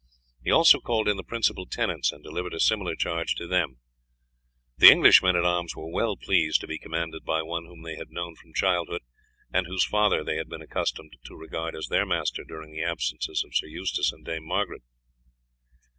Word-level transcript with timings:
He 0.43 0.49
also 0.49 0.79
called 0.79 1.07
in 1.07 1.17
the 1.17 1.23
principal 1.23 1.67
tenants 1.67 2.11
and 2.11 2.23
delivered 2.23 2.55
a 2.55 2.59
similar 2.59 2.95
charge 2.95 3.35
to 3.35 3.45
them. 3.45 3.77
The 4.75 4.89
English 4.89 5.21
men 5.21 5.35
at 5.35 5.45
arms 5.45 5.75
were 5.75 5.91
well 5.91 6.17
pleased 6.17 6.59
to 6.61 6.67
be 6.67 6.79
commanded 6.79 7.23
by 7.23 7.43
one 7.43 7.65
whom 7.65 7.83
they 7.83 7.97
had 7.97 8.09
known 8.09 8.33
from 8.35 8.51
childhood, 8.51 9.03
and 9.53 9.67
whose 9.67 9.85
father 9.85 10.23
they 10.23 10.37
had 10.37 10.49
been 10.49 10.63
accustomed 10.63 11.17
to 11.25 11.35
regard 11.35 11.75
as 11.75 11.87
their 11.89 12.07
master 12.07 12.43
during 12.43 12.71
the 12.71 12.81
absences 12.81 13.43
of 13.43 13.53
Sir 13.55 13.67
Eustace 13.67 14.11
and 14.11 14.25
Dame 14.25 14.47
Margaret. 14.47 14.81